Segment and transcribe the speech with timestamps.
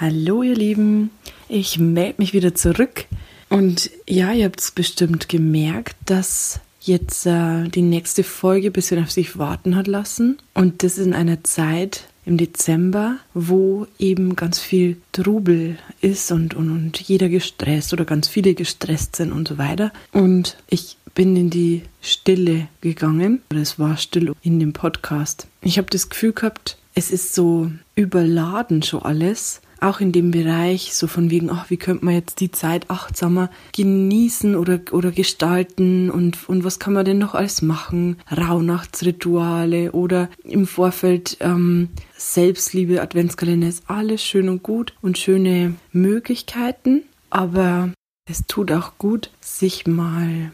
[0.00, 1.10] Hallo ihr Lieben,
[1.48, 3.06] ich melde mich wieder zurück
[3.48, 9.02] und ja, ihr habt es bestimmt gemerkt, dass jetzt äh, die nächste Folge ein bisschen
[9.02, 14.60] auf sich warten hat lassen und das in einer Zeit im Dezember, wo eben ganz
[14.60, 19.58] viel Trubel ist und, und, und jeder gestresst oder ganz viele gestresst sind und so
[19.58, 19.92] weiter.
[20.12, 23.42] Und ich bin in die Stille gegangen.
[23.48, 25.48] Es war still in dem Podcast.
[25.60, 30.94] Ich habe das Gefühl gehabt, es ist so überladen schon alles auch in dem Bereich,
[30.94, 36.10] so von wegen, ach, wie könnte man jetzt die Zeit achtsamer genießen oder, oder gestalten
[36.10, 38.16] und, und was kann man denn noch alles machen?
[38.30, 47.02] Rauhnachtsrituale oder im Vorfeld ähm, Selbstliebe, Adventskalender ist alles schön und gut und schöne Möglichkeiten,
[47.30, 47.92] aber
[48.28, 50.52] es tut auch gut, sich mal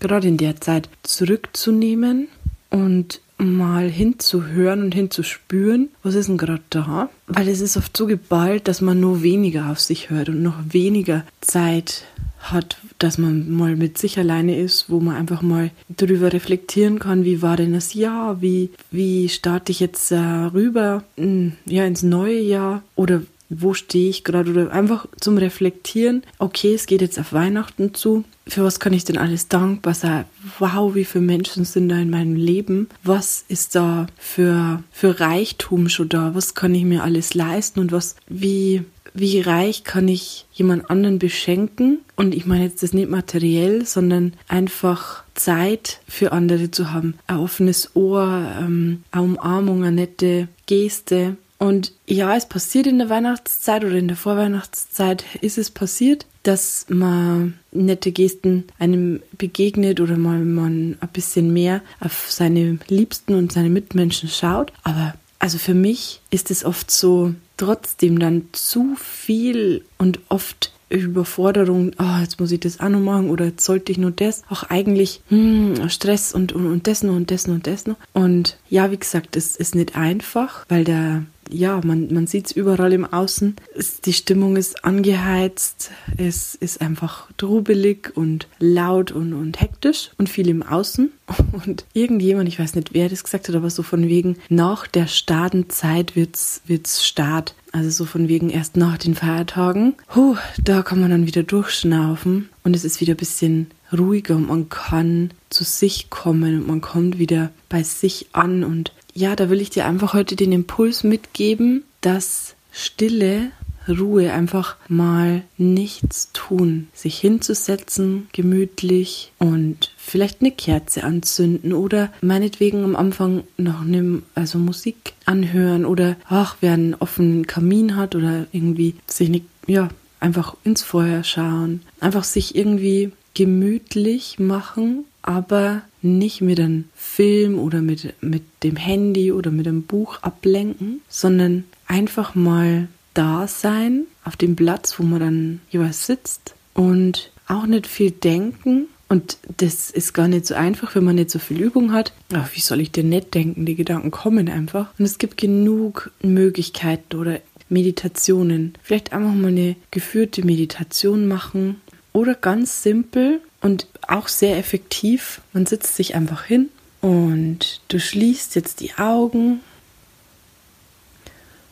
[0.00, 2.28] gerade in der Zeit zurückzunehmen
[2.70, 7.10] und mal hinzuhören und hinzuspüren, was ist denn gerade da?
[7.26, 10.58] Weil es ist oft so geballt, dass man nur weniger auf sich hört und noch
[10.70, 12.04] weniger Zeit
[12.38, 17.24] hat, dass man mal mit sich alleine ist, wo man einfach mal darüber reflektieren kann,
[17.24, 22.02] wie war denn das Jahr, wie, wie starte ich jetzt äh, rüber hm, ja, ins
[22.02, 27.18] neue Jahr oder wo stehe ich gerade oder einfach zum Reflektieren, okay, es geht jetzt
[27.18, 30.24] auf Weihnachten zu, für was kann ich denn alles dankbar sein?
[30.58, 32.88] Wow, wie viele Menschen sind da in meinem Leben?
[33.02, 36.34] Was ist da für, für Reichtum schon da?
[36.34, 41.18] Was kann ich mir alles leisten und was, wie, wie reich kann ich jemand anderen
[41.18, 41.98] beschenken?
[42.14, 47.14] Und ich meine jetzt das nicht materiell, sondern einfach Zeit für andere zu haben.
[47.26, 53.08] Ein offenes Ohr, ähm, eine Umarmung, eine nette Geste, und ja, es passiert in der
[53.08, 60.16] Weihnachtszeit oder in der Vorweihnachtszeit ist es passiert, dass man nette Gesten einem begegnet oder
[60.16, 64.72] mal man ein bisschen mehr auf seine Liebsten und seine Mitmenschen schaut.
[64.84, 71.92] Aber also für mich ist es oft so trotzdem dann zu viel und oft Überforderung,
[71.98, 74.42] oh, jetzt muss ich das auch noch machen oder jetzt sollte ich nur das.
[74.48, 77.96] Auch eigentlich hm, Stress und, und, und das noch und das noch und das noch.
[78.12, 82.52] Und ja, wie gesagt, es ist nicht einfach, weil der ja, man, man sieht es
[82.52, 83.56] überall im Außen.
[84.04, 90.48] Die Stimmung ist angeheizt, es ist einfach trubelig und laut und, und hektisch und viel
[90.48, 91.10] im Außen.
[91.66, 95.08] Und irgendjemand, ich weiß nicht, wer das gesagt hat, aber so von wegen, nach der
[95.08, 97.56] Stadenzeit wird's, wird's Start.
[97.72, 99.94] Also so von wegen erst nach den Feiertagen.
[100.14, 104.48] Huh, da kann man dann wieder durchschnaufen und es ist wieder ein bisschen ruhiger und
[104.48, 109.48] man kann zu sich kommen und man kommt wieder bei sich an und ja, da
[109.48, 113.50] will ich dir einfach heute den Impuls mitgeben, dass Stille,
[113.88, 122.84] Ruhe, einfach mal nichts tun, sich hinzusetzen, gemütlich und vielleicht eine Kerze anzünden oder meinetwegen
[122.84, 128.46] am Anfang noch eine, also Musik anhören oder ach, wer einen offenen Kamin hat oder
[128.52, 129.88] irgendwie sich nicht, ja,
[130.20, 137.82] einfach ins Feuer schauen, einfach sich irgendwie gemütlich machen, aber nicht mit einem Film oder
[137.82, 144.36] mit, mit dem Handy oder mit einem Buch ablenken, sondern einfach mal da sein auf
[144.36, 148.86] dem Platz, wo man dann jeweils sitzt und auch nicht viel denken.
[149.08, 152.12] Und das ist gar nicht so einfach, wenn man nicht so viel Übung hat.
[152.32, 153.64] Ach, wie soll ich denn nicht denken?
[153.64, 154.88] Die Gedanken kommen einfach.
[154.98, 158.74] Und es gibt genug Möglichkeiten oder Meditationen.
[158.82, 161.80] Vielleicht einfach mal eine geführte Meditation machen
[162.12, 165.40] oder ganz simpel und auch sehr effektiv.
[165.52, 166.68] Man sitzt sich einfach hin
[167.00, 169.60] und du schließt jetzt die Augen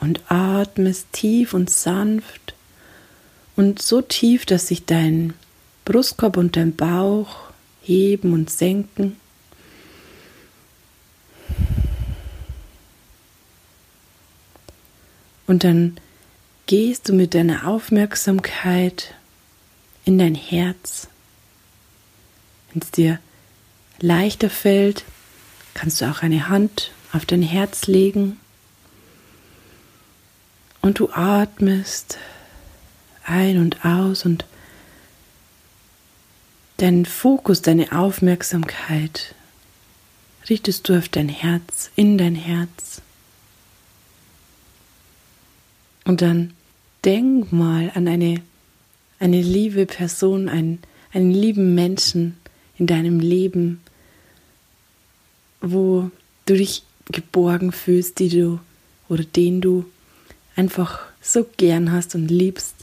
[0.00, 2.54] und atmest tief und sanft
[3.56, 5.34] und so tief, dass sich dein
[5.84, 7.50] Brustkorb und dein Bauch
[7.82, 9.16] heben und senken.
[15.46, 15.96] Und dann
[16.66, 19.14] gehst du mit deiner Aufmerksamkeit
[20.04, 21.08] in dein Herz.
[22.76, 23.18] Wenn es dir
[24.00, 25.04] leichter fällt,
[25.72, 28.38] kannst du auch eine Hand auf dein Herz legen
[30.82, 32.18] und du atmest
[33.24, 34.44] ein und aus und
[36.76, 39.34] deinen Fokus, deine Aufmerksamkeit
[40.50, 43.00] richtest du auf dein Herz, in dein Herz.
[46.04, 46.52] Und dann
[47.06, 48.42] denk mal an eine
[49.18, 50.80] eine liebe Person, einen,
[51.14, 52.36] einen lieben Menschen
[52.78, 53.80] in deinem Leben,
[55.60, 56.10] wo
[56.46, 58.60] du dich geborgen fühlst, die du
[59.08, 59.86] oder den du
[60.56, 62.74] einfach so gern hast und liebst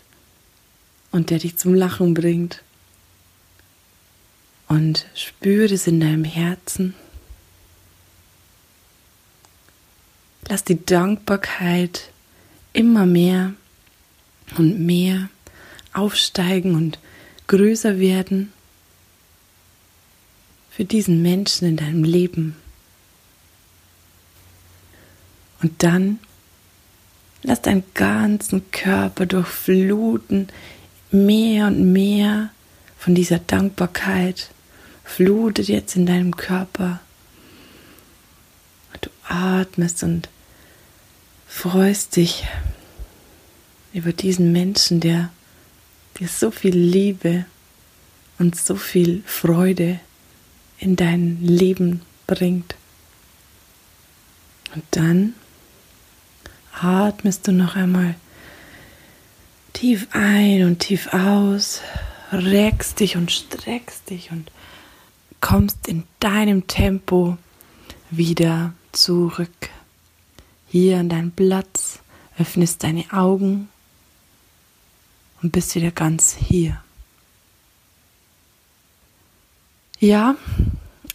[1.11, 2.61] und der dich zum Lachen bringt.
[4.67, 6.95] Und spüre es in deinem Herzen.
[10.47, 12.09] Lass die Dankbarkeit
[12.73, 13.53] immer mehr
[14.57, 15.29] und mehr
[15.93, 16.97] aufsteigen und
[17.47, 18.51] größer werden
[20.75, 22.55] für diesen Menschen in deinem Leben.
[25.61, 26.19] Und dann
[27.43, 30.47] lass deinen ganzen Körper durchfluten,
[31.11, 32.49] mehr und mehr
[32.97, 34.49] von dieser Dankbarkeit
[35.03, 37.01] flutet jetzt in deinem Körper.
[39.01, 40.29] Du atmest und
[41.47, 42.47] freust dich
[43.93, 45.29] über diesen Menschen, der
[46.17, 47.45] dir so viel Liebe
[48.39, 49.99] und so viel Freude
[50.83, 52.75] in dein Leben bringt.
[54.75, 55.33] Und dann
[56.73, 58.15] atmest du noch einmal
[59.71, 61.81] tief ein und tief aus,
[62.31, 64.51] reckst dich und streckst dich und
[65.39, 67.37] kommst in deinem Tempo
[68.09, 69.69] wieder zurück.
[70.69, 71.99] Hier an deinen Platz,
[72.37, 73.69] öffnest deine Augen
[75.41, 76.83] und bist wieder ganz hier.
[79.99, 80.35] Ja,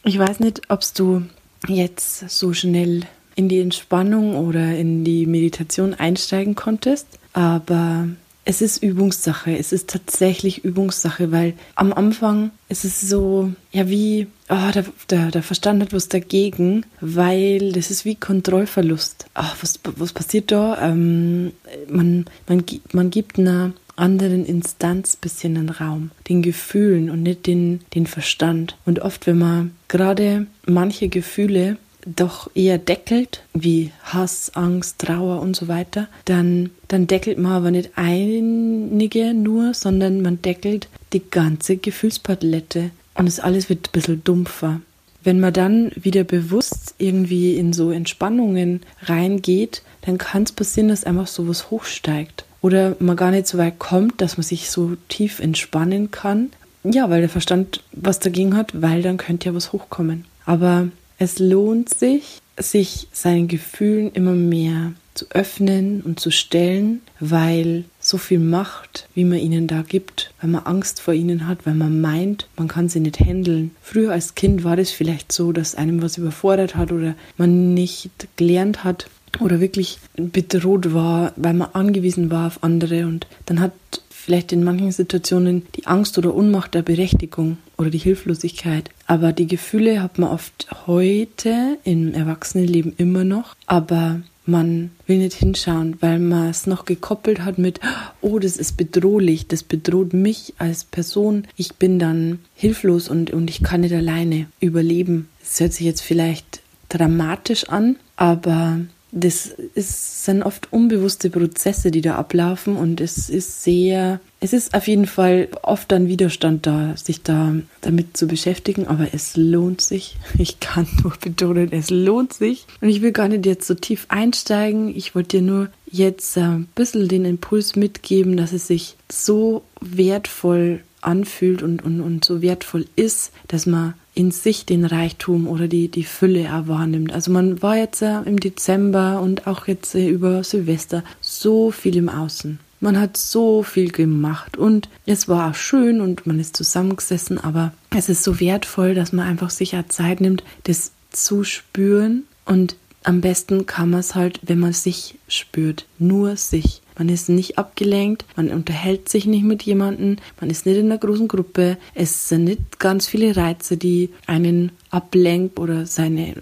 [0.08, 1.22] ich weiß nicht, ob du
[1.66, 3.02] jetzt so schnell
[3.34, 8.08] in die Entspannung oder in die Meditation einsteigen konntest, aber
[8.44, 9.56] es ist Übungssache.
[9.58, 15.30] Es ist tatsächlich Übungssache, weil am Anfang ist es so, ja, wie, oh, der, der,
[15.30, 19.26] der Verstand hat was dagegen, weil das ist wie Kontrollverlust.
[19.34, 20.78] Ach, was, was passiert da?
[20.80, 21.52] Ähm,
[21.90, 27.80] man, man, man gibt einer anderen Instanz bisschen den Raum, den Gefühlen und nicht den,
[27.94, 28.76] den Verstand.
[28.86, 35.56] Und oft, wenn man gerade manche Gefühle doch eher deckelt, wie Hass, Angst, Trauer und
[35.56, 41.76] so weiter, dann, dann deckelt man aber nicht einige nur, sondern man deckelt die ganze
[41.76, 44.80] Gefühlspalette und das alles wird ein bisschen dumpfer.
[45.24, 51.04] Wenn man dann wieder bewusst irgendwie in so Entspannungen reingeht, dann kann es passieren, dass
[51.04, 52.44] einfach sowas hochsteigt.
[52.60, 56.50] Oder man gar nicht so weit kommt, dass man sich so tief entspannen kann.
[56.84, 60.24] Ja, weil der Verstand was dagegen hat, weil dann könnte ja was hochkommen.
[60.44, 60.88] Aber
[61.18, 68.18] es lohnt sich, sich seinen Gefühlen immer mehr zu öffnen und zu stellen, weil so
[68.18, 72.00] viel Macht, wie man ihnen da gibt, weil man Angst vor ihnen hat, weil man
[72.00, 73.72] meint, man kann sie nicht handeln.
[73.82, 78.28] Früher als Kind war das vielleicht so, dass einem was überfordert hat oder man nicht
[78.36, 79.08] gelernt hat
[79.40, 83.72] oder wirklich bedroht war, weil man angewiesen war auf andere und dann hat
[84.10, 88.90] vielleicht in manchen Situationen die Angst oder Unmacht der Berechtigung oder die Hilflosigkeit.
[89.06, 95.34] Aber die Gefühle hat man oft heute im Erwachsenenleben immer noch, aber man will nicht
[95.34, 97.80] hinschauen, weil man es noch gekoppelt hat mit,
[98.20, 101.46] oh, das ist bedrohlich, das bedroht mich als Person.
[101.56, 105.28] Ich bin dann hilflos und, und ich kann nicht alleine überleben.
[105.42, 112.02] Es hört sich jetzt vielleicht dramatisch an, aber das ist, sind oft unbewusste Prozesse, die
[112.02, 116.94] da ablaufen und es ist sehr, es ist auf jeden Fall oft ein Widerstand da,
[116.96, 120.16] sich da damit zu beschäftigen, aber es lohnt sich.
[120.38, 122.66] Ich kann nur betonen, es lohnt sich.
[122.80, 124.94] Und ich will gar nicht jetzt so tief einsteigen.
[124.94, 130.80] Ich wollte dir nur jetzt ein bisschen den Impuls mitgeben, dass es sich so wertvoll
[131.08, 135.88] anfühlt und, und, und so wertvoll ist, dass man in sich den Reichtum oder die,
[135.88, 137.12] die Fülle auch wahrnimmt.
[137.12, 141.96] Also man war jetzt äh, im Dezember und auch jetzt äh, über Silvester so viel
[141.96, 142.60] im Außen.
[142.80, 147.72] Man hat so viel gemacht und es war auch schön und man ist zusammengesessen, aber
[147.90, 152.76] es ist so wertvoll, dass man einfach sich auch Zeit nimmt, das zu spüren und
[153.04, 156.82] am besten kann man es halt, wenn man sich spürt, nur sich.
[156.98, 160.98] Man ist nicht abgelenkt, man unterhält sich nicht mit jemandem, man ist nicht in einer
[160.98, 161.78] großen Gruppe.
[161.94, 166.34] Es sind nicht ganz viele Reize, die einen ablenken oder seine,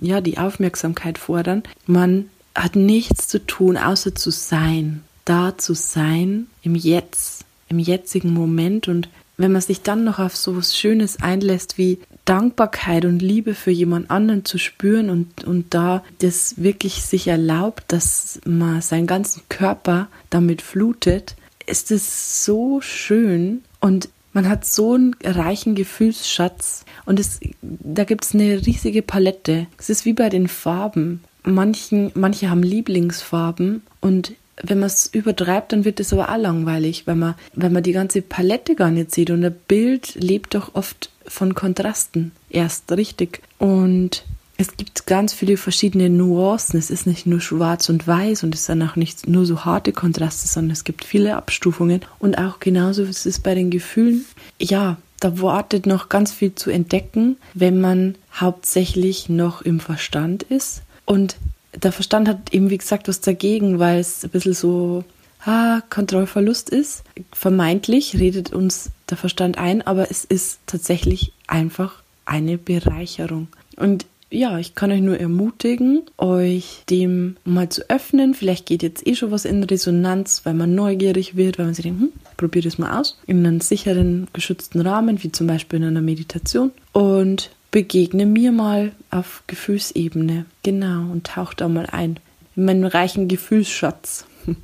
[0.00, 1.62] ja, die Aufmerksamkeit fordern.
[1.86, 5.02] Man hat nichts zu tun, außer zu sein.
[5.26, 10.36] Da zu sein, im Jetzt, im jetzigen Moment und wenn man sich dann noch auf
[10.36, 15.74] so was Schönes einlässt, wie Dankbarkeit und Liebe für jemand anderen zu spüren und, und
[15.74, 21.36] da das wirklich sich erlaubt, dass man seinen ganzen Körper damit flutet,
[21.66, 28.24] ist es so schön und man hat so einen reichen Gefühlsschatz und es, da gibt
[28.24, 29.66] es eine riesige Palette.
[29.78, 31.24] Es ist wie bei den Farben.
[31.42, 37.06] Manchen, manche haben Lieblingsfarben und wenn man es übertreibt, dann wird es aber auch langweilig,
[37.06, 39.30] weil man, weil man die ganze Palette gar nicht sieht.
[39.30, 43.40] Und ein Bild lebt doch oft von Kontrasten erst richtig.
[43.58, 44.24] Und
[44.56, 46.78] es gibt ganz viele verschiedene Nuancen.
[46.78, 49.92] Es ist nicht nur schwarz und weiß und es sind auch nicht nur so harte
[49.92, 52.02] Kontraste, sondern es gibt viele Abstufungen.
[52.18, 54.26] Und auch genauso ist es bei den Gefühlen.
[54.60, 60.82] Ja, da wartet noch ganz viel zu entdecken, wenn man hauptsächlich noch im Verstand ist.
[61.06, 61.36] Und
[61.74, 65.04] der Verstand hat eben, wie gesagt, was dagegen, weil es ein bisschen so
[65.44, 67.04] ah, Kontrollverlust ist.
[67.32, 73.48] Vermeintlich redet uns der Verstand ein, aber es ist tatsächlich einfach eine Bereicherung.
[73.76, 78.34] Und ja, ich kann euch nur ermutigen, euch dem mal zu öffnen.
[78.34, 81.82] Vielleicht geht jetzt eh schon was in Resonanz, weil man neugierig wird, weil man sich
[81.82, 83.18] denkt, hm, probier das mal aus.
[83.26, 86.70] In einem sicheren, geschützten Rahmen, wie zum Beispiel in einer Meditation.
[86.92, 90.46] Und begegne mir mal auf Gefühlsebene.
[90.62, 92.18] Genau, und tauch da mal ein
[92.56, 94.26] in meinen reichen Gefühlsschatz.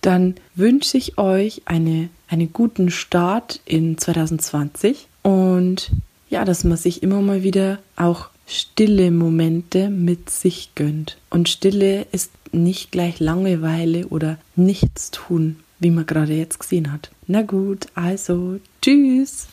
[0.00, 5.90] Dann wünsche ich euch eine, einen guten Start in 2020 und
[6.28, 11.16] ja, dass man sich immer mal wieder auch stille Momente mit sich gönnt.
[11.28, 17.10] Und Stille ist nicht gleich Langeweile oder nichts tun, wie man gerade jetzt gesehen hat.
[17.26, 19.48] Na gut, also tschüss.